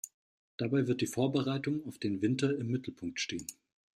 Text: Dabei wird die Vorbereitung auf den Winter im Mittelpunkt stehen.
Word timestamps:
Dabei 0.57 0.87
wird 0.87 1.01
die 1.01 1.05
Vorbereitung 1.05 1.85
auf 1.85 1.99
den 1.99 2.23
Winter 2.23 2.57
im 2.57 2.71
Mittelpunkt 2.71 3.19
stehen. 3.21 3.45